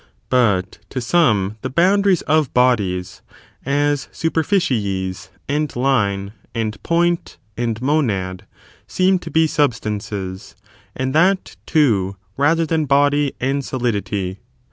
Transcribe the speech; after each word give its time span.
But 0.31 0.79
to 0.89 0.99
some' 0.99 1.57
* 1.59 1.61
the 1.61 1.69
boundaries 1.69 2.23
of 2.23 2.55
bodies 2.55 3.21
(as 3.63 4.09
superficies, 4.11 5.29
and 5.47 5.75
line, 5.75 6.33
and 6.55 6.81
point, 6.81 7.37
and 7.55 7.79
monad) 7.83 8.47
seem 8.87 9.19
to 9.19 9.29
be 9.29 9.45
substances, 9.45 10.55
and 10.95 11.13
that, 11.13 11.55
too, 11.67 12.15
rather 12.35 12.65
than 12.65 12.85
body 12.85 13.33
and 13.39 13.63
solidity. 13.63 14.39